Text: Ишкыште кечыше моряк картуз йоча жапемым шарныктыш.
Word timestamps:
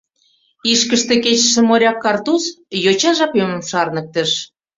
Ишкыште 0.71 1.15
кечыше 1.23 1.61
моряк 1.69 1.97
картуз 2.03 2.43
йоча 2.83 3.11
жапемым 3.17 3.61
шарныктыш. 3.69 4.31